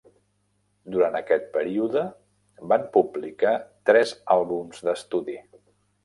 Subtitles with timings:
[0.93, 2.01] Durant aquest període,
[2.73, 3.51] van publicar
[3.91, 5.37] tres àlbums d'estudi.